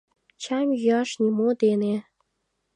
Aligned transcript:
—Чайым 0.41 0.69
йӱаш 0.83 1.11
нимо 1.21 1.47
дене. 1.61 1.95